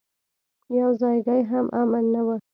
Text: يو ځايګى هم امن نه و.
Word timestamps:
يو 0.77 0.89
ځايګى 0.99 1.39
هم 1.51 1.65
امن 1.81 2.05
نه 2.13 2.21
و. 2.25 2.29